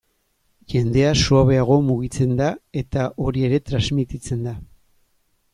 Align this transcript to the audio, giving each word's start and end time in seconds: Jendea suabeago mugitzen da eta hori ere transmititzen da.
Jendea 0.71 1.11
suabeago 1.25 1.77
mugitzen 1.91 2.33
da 2.41 2.49
eta 2.83 3.07
hori 3.27 3.47
ere 3.51 3.63
transmititzen 3.69 4.45
da. 4.51 4.59